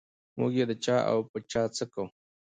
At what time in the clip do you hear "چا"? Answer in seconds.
0.85-0.97, 1.51-1.63